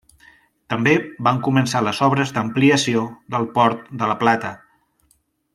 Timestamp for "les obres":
1.89-2.33